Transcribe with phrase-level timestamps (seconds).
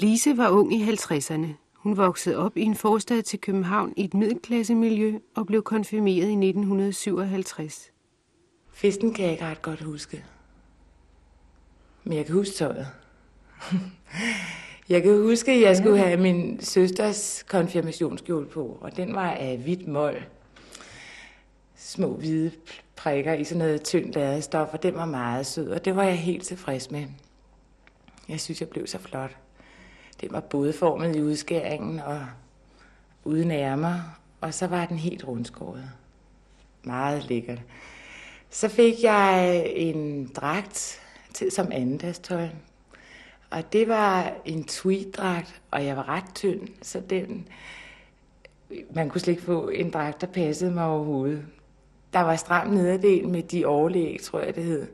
[0.00, 1.46] Lise var ung i 50'erne.
[1.74, 6.32] Hun voksede op i en forstad til København i et middelklassemiljø og blev konfirmeret i
[6.32, 7.90] 1957.
[8.72, 10.24] Festen kan jeg ikke ret godt huske.
[12.04, 12.86] Men jeg kan huske tøjet.
[14.88, 19.58] jeg kan huske, at jeg skulle have min søsters konfirmationskjole på, og den var af
[19.58, 20.24] hvidt mål.
[21.76, 22.50] Små hvide
[22.96, 26.04] prikker i sådan noget tyndt lavet stof, og den var meget sød, og det var
[26.04, 27.06] jeg helt tilfreds med.
[28.28, 29.36] Jeg synes, jeg blev så flot.
[30.20, 32.26] Den var bådformet i udskæringen og
[33.24, 35.90] uden ærmer, og så var den helt rundskåret.
[36.82, 37.60] Meget lækkert.
[38.50, 41.00] Så fik jeg en dragt
[41.34, 42.48] til, som andendagstøj.
[43.50, 47.48] Og det var en tweeddragt, og jeg var ret tynd, så den,
[48.90, 51.44] man kunne slet ikke få en dragt, der passede mig overhovedet.
[52.12, 54.86] Der var stram nederdel med de overlæg, tror jeg det hed.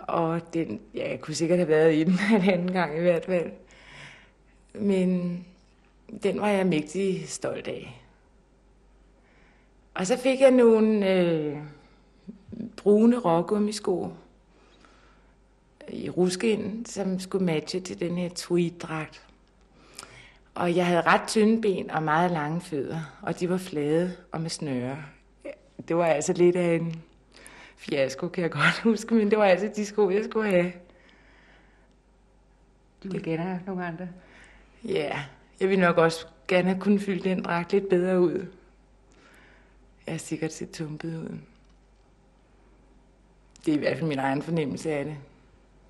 [0.00, 3.24] Og den, ja, jeg kunne sikkert have været i den en anden gang i hvert
[3.24, 3.50] fald.
[4.80, 5.44] Men
[6.22, 8.02] den var jeg mægtig stolt af.
[9.94, 11.56] Og så fik jeg nogle øh,
[12.76, 14.12] brune rågummisko
[15.88, 19.22] i ruskin, som skulle matche til den her tweed-dragt.
[20.54, 24.40] Og jeg havde ret tynde ben og meget lange fødder, og de var flade og
[24.40, 24.96] med snøre.
[25.88, 27.02] Det var altså lidt af en
[27.76, 30.72] fiasko, kan jeg godt huske, men det var altså de sko, jeg skulle have.
[33.04, 34.08] Du vil gerne nogle andre?
[34.88, 35.24] Ja,
[35.60, 38.46] jeg vil nok også gerne have kunnet fylde den dragt lidt bedre ud.
[40.06, 41.38] Jeg er sikkert set tumpet ud.
[43.66, 45.16] Det er i hvert fald min egen fornemmelse af det.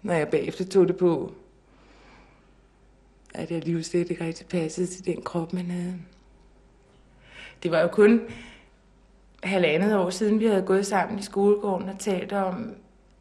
[0.03, 1.35] Når jeg bagefter tog det på,
[3.35, 5.99] at jeg lige slet ikke rigtig passede til den krop, man havde.
[7.63, 8.21] Det var jo kun
[9.43, 12.75] halvandet år siden, vi havde gået sammen i skolegården og talt om,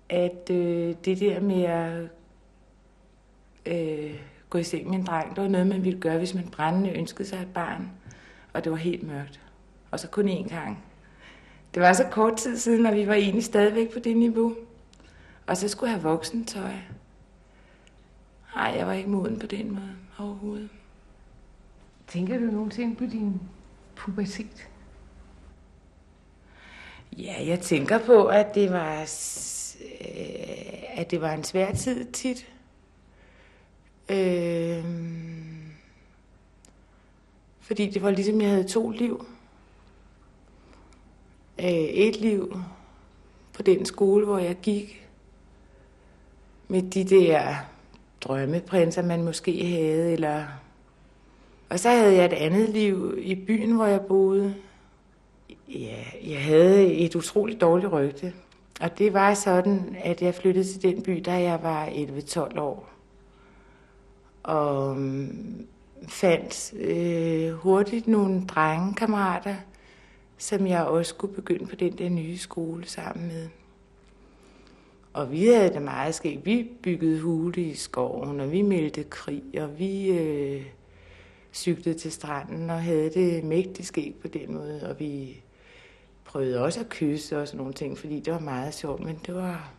[0.10, 2.10] at øh, det der med at
[3.66, 4.20] øh,
[4.56, 6.90] gå i seng med en dreng, det var noget, man ville gøre, hvis man brændende
[6.90, 7.92] ønskede sig et barn.
[8.54, 9.40] Og det var helt mørkt.
[9.92, 10.84] Og så kun én gang.
[11.74, 14.56] Det var så kort tid siden, og vi var egentlig stadigvæk på det niveau.
[15.48, 16.72] Og så skulle jeg have voksentøj.
[18.56, 20.70] Nej, jeg var ikke moden på den måde overhovedet.
[22.08, 23.42] Tænker du nogensinde på din
[23.96, 24.70] pubertet?
[27.18, 29.02] Ja, jeg tænker på, at det var,
[30.94, 32.55] at det var en svær tid tit.
[34.10, 34.86] Øh,
[37.60, 39.26] fordi det var ligesom, jeg havde to liv.
[41.60, 42.60] Øh, et liv
[43.54, 45.08] på den skole, hvor jeg gik.
[46.68, 47.56] Med de der
[48.22, 50.14] drømmeprinser, man måske havde.
[50.14, 50.46] Eller...
[51.70, 54.56] Og så havde jeg et andet liv i byen, hvor jeg boede.
[55.70, 58.34] Ja, jeg havde et utroligt dårligt rygte.
[58.82, 62.95] Og det var sådan, at jeg flyttede til den by, da jeg var 11-12 år
[64.46, 65.68] og øhm,
[66.08, 69.56] fandt øh, hurtigt nogle drengekammerater,
[70.38, 73.48] som jeg også skulle begynde på den der nye skole sammen med.
[75.14, 76.46] Og vi havde det meget skægt.
[76.46, 80.66] Vi byggede hule i skoven, og vi meldte krig, og vi øh,
[81.54, 84.90] cyklede til stranden og havde det mægtigt skægt på den måde.
[84.90, 85.42] Og vi
[86.26, 89.36] prøvede også at kysse og sådan nogle ting, fordi det var meget sjovt, men det
[89.36, 89.72] var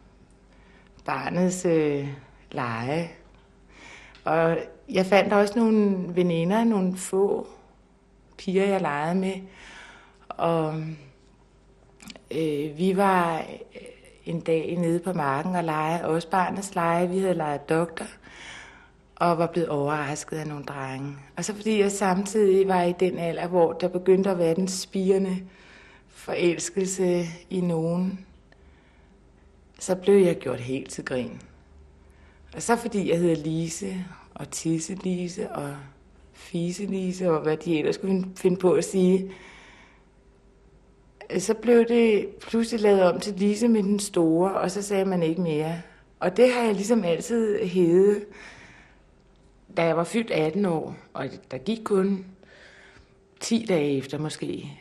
[1.05, 2.09] barnets øh,
[2.51, 3.11] lege.
[4.27, 7.47] Og jeg fandt også nogle veninder, nogle få
[8.39, 9.35] piger, jeg legede med.
[10.29, 10.75] Og
[12.31, 13.81] øh, vi var øh,
[14.25, 17.09] en dag nede på marken og legede også barnets lege.
[17.09, 18.07] Vi havde leget doktor
[19.17, 21.17] og var blevet overrasket af nogle drenge.
[21.37, 24.69] Og så fordi jeg samtidig var i den alder, hvor der begyndte at være den
[24.69, 25.37] spirende
[26.09, 28.27] forelskelse i nogen,
[29.79, 31.41] så blev jeg gjort helt til grin.
[32.55, 35.77] Og så fordi jeg hedder Lise, og Tisse Lise, og
[36.33, 39.33] Fise Lise, og hvad de ellers skulle finde på at sige,
[41.31, 45.05] øh, så blev det pludselig lavet om til Lise med den store, og så sagde
[45.05, 45.83] man ikke mere.
[46.21, 48.25] Og det har jeg ligesom altid hævet,
[49.77, 52.27] da jeg var fyldt 18 år, og der gik kun
[53.41, 54.73] 10 dage efter måske,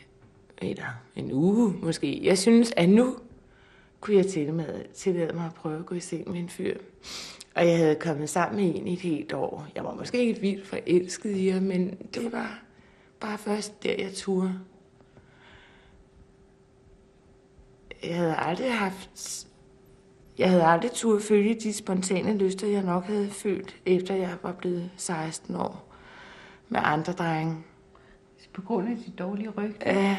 [0.58, 0.86] eller
[1.16, 2.20] en uge måske.
[2.24, 3.16] Jeg synes, at nu
[4.06, 4.28] kunne jeg
[4.94, 6.78] tillade mig at prøve at gå i seng med en fyr.
[7.56, 9.68] Og jeg havde kommet sammen med en i et helt år.
[9.76, 12.60] Jeg var måske ikke vildt forelsket i ham, men det var
[13.20, 14.60] bare først der, jeg turde.
[18.04, 19.48] Jeg havde aldrig haft...
[20.38, 24.52] Jeg havde aldrig turde følge de spontane lyster, jeg nok havde følt, efter jeg var
[24.52, 25.96] blevet 16 år
[26.70, 27.58] med andre drenge.
[28.54, 29.86] På grund af de dårlige rygte?
[29.86, 30.18] Ja.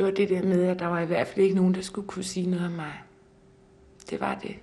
[0.00, 2.08] Det var det der med, at der var i hvert fald ikke nogen, der skulle
[2.08, 2.92] kunne sige noget om mig.
[4.10, 4.56] Det var det.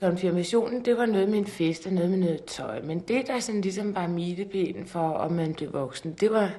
[0.00, 2.82] Konfirmationen, det var noget med en fest og noget med noget tøj.
[2.82, 6.54] Men det, der sådan ligesom var milepælen for, om man blev voksen, det var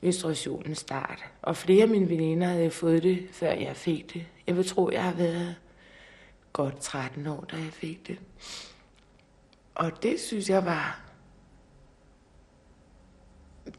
[0.00, 1.24] menstruationens start.
[1.42, 4.26] Og flere af mine veninder havde fået det, før jeg fik det.
[4.46, 5.54] Jeg vil tro, jeg har været
[6.52, 8.18] godt 13 år, da jeg fik det.
[9.74, 11.00] Og det synes jeg var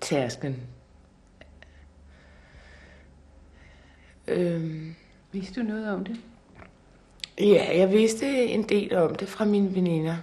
[0.02, 0.68] tærsken.
[4.28, 4.96] Øhm.
[5.32, 6.16] Vidste du noget om det?
[7.40, 10.16] Ja, jeg vidste en del om det fra mine veninder.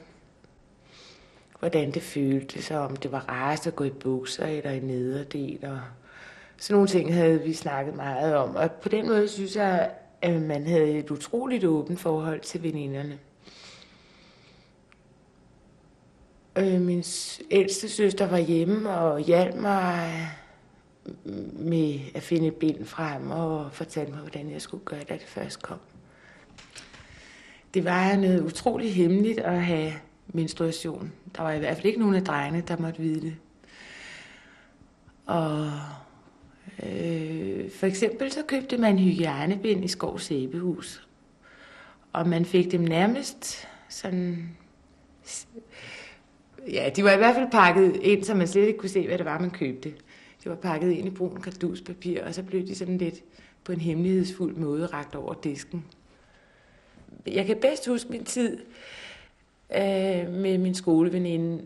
[1.59, 5.59] Hvordan det føltes, og om det var rarest at gå i bukser eller i nederdel.
[5.63, 5.81] Og
[6.57, 8.57] sådan nogle ting havde vi snakket meget om.
[8.57, 9.91] Og på den måde synes jeg,
[10.23, 13.19] at man havde et utroligt åbent forhold til veninderne.
[16.57, 17.05] Øh, min
[17.51, 20.31] ældste søster var hjemme og hjalp mig
[21.53, 25.27] med at finde et ben frem og fortalte mig, hvordan jeg skulle gøre, da det
[25.27, 25.79] først kom.
[27.75, 29.93] Det var noget utroligt hemmeligt at have
[30.29, 31.13] menstruation.
[31.37, 33.37] Der var i hvert fald ikke nogen af drengene, der måtte vide det.
[35.27, 35.71] Og
[36.83, 41.09] øh, for eksempel så købte man hygiejnebind i Skov Sæbehus.
[42.13, 44.57] Og man fik dem nærmest sådan...
[46.73, 49.19] Ja, de var i hvert fald pakket ind, så man slet ikke kunne se, hvad
[49.19, 49.95] det var, man købte
[50.45, 53.23] det var pakket ind i brun karduspapir, og så blev de sådan lidt
[53.65, 55.85] på en hemmelighedsfuld måde ragt over disken.
[57.27, 58.59] Jeg kan bedst huske min tid
[59.75, 61.65] øh, med min skoleveninde,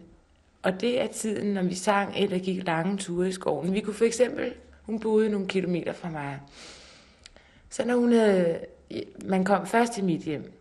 [0.63, 3.75] og det er tiden, når vi sang eller gik lange ture i skoven.
[3.75, 6.41] Vi kunne for eksempel, hun boede nogle kilometer fra mig,
[7.71, 8.59] så når hun havde,
[9.25, 10.53] man kom først til mit hjem,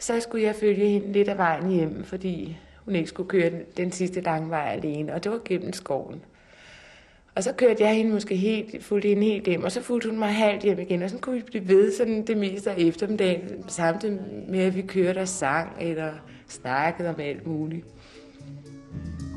[0.00, 3.62] så skulle jeg følge hende lidt af vejen hjem, fordi hun ikke skulle køre den,
[3.76, 6.22] den sidste lange vej alene, og det var gennem skoven.
[7.34, 10.18] Og så kørte jeg hende måske helt, fulgte hende helt hjem, og så fulgte hun
[10.18, 13.64] mig halvt hjem igen, og så kunne vi blive ved sådan det meste af eftermiddagen,
[13.68, 16.12] samtidig med, at vi kørte og sang, eller
[16.48, 17.86] snakkede om alt muligt.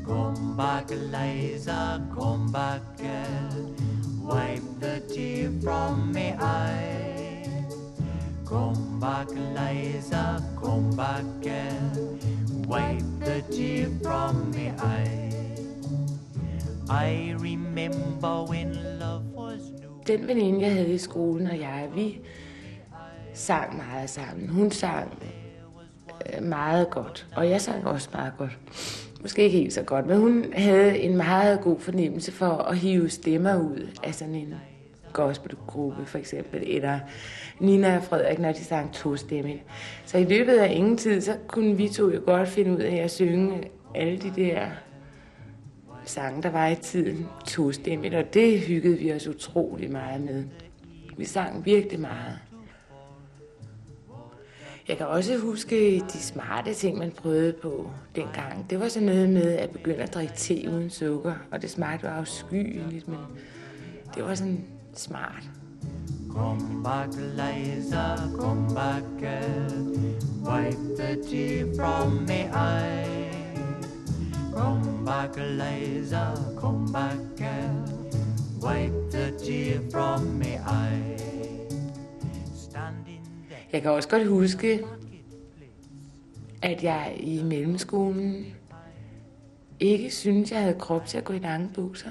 [0.04, 3.76] Come back, Liza, come back, girl.
[4.22, 7.44] Wipe the tear from my eye.
[8.44, 12.18] Come back, Liza, come back, girl.
[12.68, 15.35] Wipe the tear from my eye.
[16.88, 19.90] I remember when love was new.
[20.06, 22.20] Den veninde, jeg havde i skolen, og jeg, vi
[23.34, 24.48] sang meget sammen.
[24.48, 25.18] Hun sang
[26.36, 28.58] øh, meget godt, og jeg sang også meget godt.
[29.22, 33.08] Måske ikke helt så godt, men hun havde en meget god fornemmelse for at hive
[33.08, 34.54] stemmer ud af sådan en
[35.12, 36.98] gospelgruppe for eksempel, eller
[37.60, 39.52] Nina og Frederik, når de sang to stemme.
[40.04, 42.96] Så i løbet af ingen tid, så kunne vi to jo godt finde ud af
[42.96, 43.62] at synge
[43.94, 44.66] alle de der
[46.08, 50.44] sange, der var i tiden, tostemmigt, og det hyggede vi os utrolig meget med.
[51.16, 52.38] Vi sang virkelig meget.
[54.88, 58.70] Jeg kan også huske de smarte ting, man prøvede på dengang.
[58.70, 62.06] Det var sådan noget med at begynde at drikke te uden sukker, og det smagte
[62.06, 63.18] jo afskyeligt, men
[64.14, 64.64] det var sådan
[64.94, 65.42] smart.
[66.30, 70.06] Come back, Liza, come back, øh, girl.
[70.44, 73.15] Wipe the tea from my eye.
[74.66, 77.86] Come back, Liza, come back, girl.
[78.60, 81.18] Wipe the tear from me eye.
[83.72, 84.84] Jeg kan også godt huske,
[86.62, 88.46] at jeg i mellemskolen
[89.80, 92.10] ikke synes, jeg havde krop til at gå i lange bukser.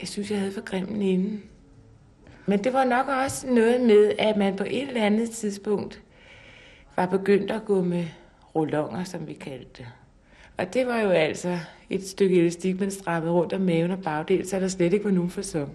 [0.00, 1.42] Jeg synes, jeg havde for grimmen inden.
[2.46, 6.02] Men det var nok også noget med, at man på et eller andet tidspunkt
[6.96, 8.06] var begyndt at gå med
[8.54, 9.86] rullonger, som vi kaldte det.
[10.58, 11.58] Og det var jo altså
[11.90, 15.10] et stykke elastik, man strammede rundt om maven og bagdel, så der slet ikke var
[15.10, 15.72] nogen fasong.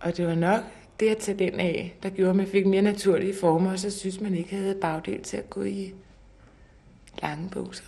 [0.00, 0.60] Og det var nok
[1.00, 3.90] det at tage den af, der gjorde, at man fik mere naturlige former, og så
[3.90, 5.94] synes man ikke havde bagdel til at gå i
[7.22, 7.84] lange bukser.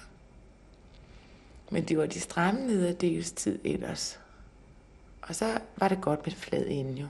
[1.70, 4.20] Men det var de stramme nederdels tid ellers.
[5.22, 5.46] Og så
[5.76, 7.06] var det godt med flad ende jo.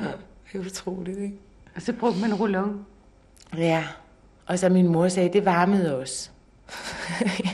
[0.52, 1.38] det er utroligt, ikke?
[1.74, 2.86] Og så brugte man rullon?
[3.56, 3.84] Ja,
[4.46, 6.32] og så min mor sagde, det varmede os.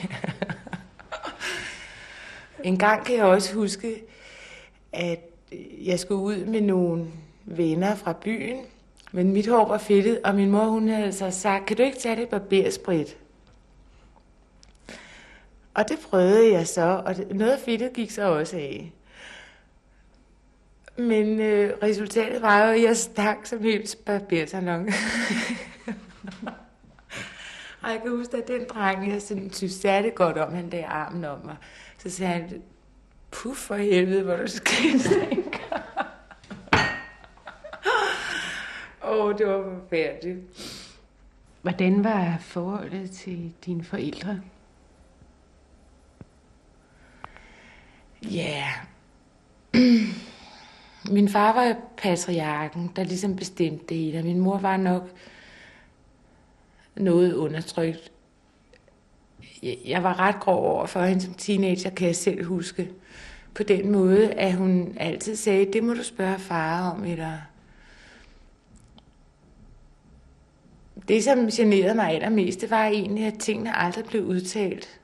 [2.65, 4.03] en gang kan jeg også huske,
[4.93, 5.21] at
[5.53, 7.07] øh, jeg skulle ud med nogle
[7.45, 8.65] venner fra byen,
[9.13, 11.99] men mit hår var fedtet, og min mor hun havde så sagt, kan du ikke
[11.99, 13.17] tage det barbersprit?
[15.75, 18.93] Og det prøvede jeg så, og noget af fedtet gik så også af.
[20.97, 24.89] Men øh, resultatet var jo, at jeg stak som helt barbersalon.
[27.83, 30.87] og jeg kan huske, at den dreng, jeg sådan, synes særligt godt om, han der
[30.87, 31.57] armen om mig.
[31.99, 32.63] Så sagde han,
[33.31, 35.11] puff for helvede, hvor du skændte
[39.05, 40.39] Åh, oh, det var forfærdeligt.
[41.63, 44.41] Hvordan var forholdet til dine forældre?
[48.23, 48.65] Ja,
[51.15, 55.11] min far var patriarken, der ligesom bestemte det hele, og min mor var nok
[56.97, 58.13] noget undertrykt.
[59.63, 62.91] Jeg var ret grov over for hende som teenager, kan jeg selv huske.
[63.55, 67.39] På den måde, at hun altid sagde, det må du spørge far om, eller
[71.09, 75.01] det, som generede mig allermest, det var egentlig, at tingene aldrig blev udtalt.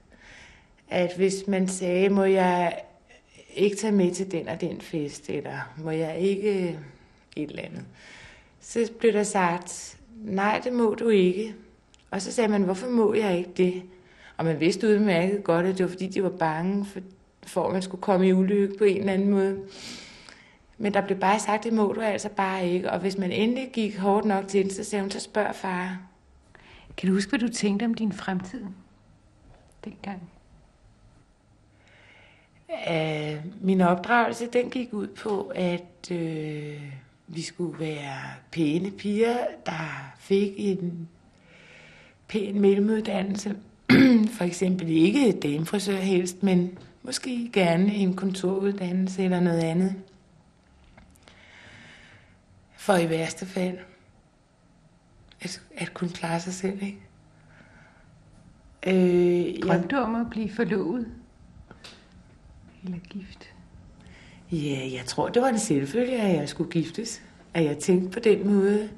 [0.89, 2.81] At hvis man sagde, må jeg
[3.55, 6.79] ikke tage med til den og den fest, eller må jeg ikke
[7.37, 7.85] et eller andet,
[8.61, 11.55] så blev der sagt, nej, det må du ikke.
[12.11, 13.83] Og så sagde man, hvorfor må jeg ikke det?
[14.37, 17.01] Og man vidste udmærket godt, at det var fordi, de var bange for,
[17.43, 19.63] for at man skulle komme i ulykke på en eller anden måde.
[20.79, 22.91] Men der blev bare sagt, det må du altså bare ikke.
[22.91, 26.01] Og hvis man endelig gik hårdt nok til det, så sagde hun, så spørg far.
[26.97, 28.65] Kan du huske, hvad du tænkte om din fremtid
[29.85, 30.31] dengang?
[32.91, 36.83] Uh, min opdragelse, den gik ud på, at uh,
[37.27, 38.21] vi skulle være
[38.53, 39.37] pæne piger,
[39.67, 41.09] der fik en
[42.29, 43.57] pæn mellemuddannelse.
[44.37, 49.95] For eksempel ikke damefrisør helst, men måske gerne en kontoruddannelse eller noget andet.
[52.77, 53.79] For i værste fald
[55.41, 56.99] at, at kunne klare sig selv, ikke?
[58.87, 61.07] Øh, Drømte du om at blive forlovet?
[62.85, 63.49] Eller gift?
[64.53, 67.23] Ja, jeg tror, det var en selvfølge, at jeg skulle giftes.
[67.55, 68.91] At jeg tænkte på den måde.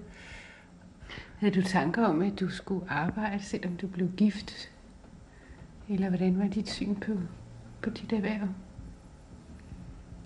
[1.40, 4.70] Havde du tanker om, at du skulle arbejde, selvom du blev gift?
[5.88, 7.12] Eller hvordan var dit syn på,
[7.82, 8.48] på dit erhverv?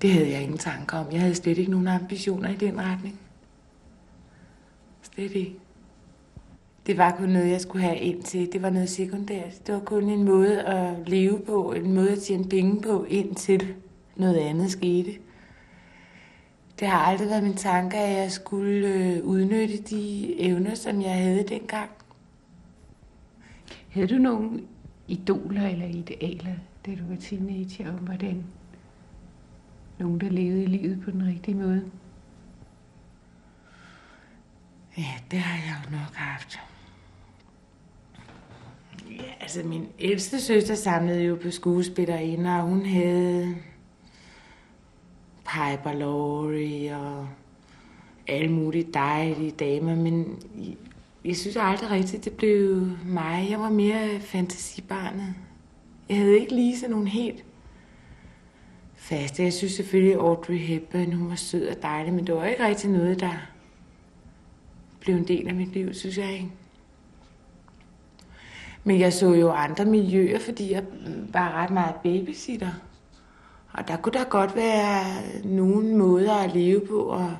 [0.02, 1.12] Det havde jeg ingen tanker om.
[1.12, 3.20] Jeg havde slet ikke nogen ambitioner i den retning.
[5.02, 5.56] Slet ikke.
[6.86, 8.52] Det var kun noget, jeg skulle have ind til.
[8.52, 9.66] Det var noget sekundært.
[9.66, 13.74] Det var kun en måde at leve på, en måde at tjene penge på, indtil
[14.16, 15.10] noget andet skete.
[16.80, 21.14] Det har aldrig været min tanke, at jeg skulle øh, udnytte de evner, som jeg
[21.14, 21.90] havde dengang.
[23.88, 24.60] Havde du nogle
[25.08, 26.54] idoler eller idealer,
[26.86, 28.44] da du var teenager, om hvordan
[29.98, 31.90] nogen, der levede livet på den rigtige måde?
[34.98, 36.58] Ja, det har jeg jo nok haft.
[39.10, 43.56] Ja, altså min ældste søster samlede jo på skuespillerinder, og hun havde
[45.54, 47.28] Piper Laurie og
[48.26, 50.42] alle mulige dejlige damer, men
[51.24, 53.46] jeg synes aldrig rigtigt, det blev mig.
[53.50, 55.34] Jeg var mere fantasibarnet.
[56.08, 57.44] Jeg havde ikke lige sådan nogle helt
[58.94, 59.42] faste.
[59.42, 62.90] Jeg synes selvfølgelig, Audrey Hepburn, hun var sød og dejlig, men det var ikke rigtig
[62.90, 63.32] noget, der
[65.00, 66.48] blev en del af mit liv, synes jeg ikke.
[68.84, 70.84] Men jeg så jo andre miljøer, fordi jeg
[71.32, 72.70] var ret meget babysitter.
[73.74, 75.04] Og der kunne der godt være
[75.44, 77.36] nogle måder at leve på, og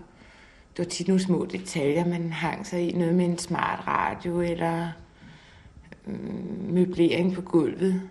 [0.76, 2.92] det var tit nogle små detaljer, man hang sig i.
[2.92, 4.88] Noget med en smart radio, eller
[6.04, 8.02] mm, møblering på gulvet.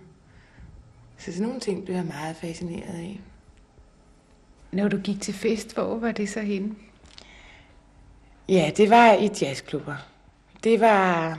[1.18, 3.20] Så sådan nogle ting blev jeg meget fascineret af.
[4.72, 6.74] Når du gik til fest, hvor var det så henne?
[8.48, 9.96] Ja, det var i jazzklubber.
[10.64, 11.38] Det var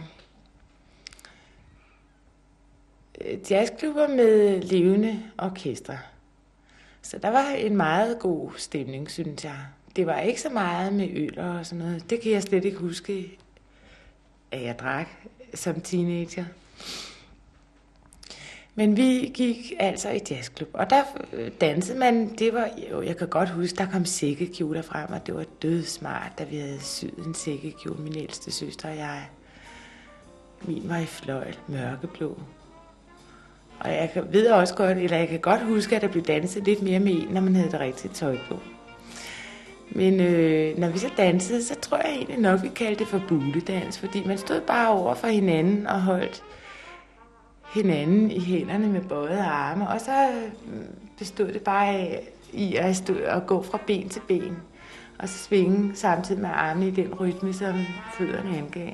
[3.21, 5.97] øh, jazzklubber med levende orkestre.
[7.05, 9.57] Så der var en meget god stemning, synes jeg.
[9.95, 12.09] Det var ikke så meget med øl og sådan noget.
[12.09, 13.37] Det kan jeg slet ikke huske,
[14.51, 15.07] at jeg drak
[15.53, 16.45] som teenager.
[18.75, 23.17] Men vi gik altså i jazzklub, og der øh, dansede man, det var, jo, jeg
[23.17, 27.25] kan godt huske, der kom sækkekjoler frem, og det var dødsmart, da vi havde syet
[27.25, 29.29] en sækkekjole, min ældste søster og jeg.
[30.61, 32.39] Min var i fløjl, mørkeblå.
[33.79, 36.81] Og jeg ved også godt, eller jeg kan godt huske, at der blev danset lidt
[36.81, 38.59] mere med en, når man havde det rigtige tøj på.
[39.89, 43.21] Men øh, når vi så dansede, så tror jeg egentlig nok, vi kaldte det for
[43.27, 46.43] buledans, fordi man stod bare over for hinanden og holdt
[47.73, 50.29] hinanden i hænderne med bøjede arme, og så
[50.67, 50.81] øh,
[51.17, 54.57] bestod det bare af, i at, stå, at gå fra ben til ben,
[55.19, 57.75] og så svinge samtidig med armene i den rytme, som
[58.13, 58.93] fødderne angav.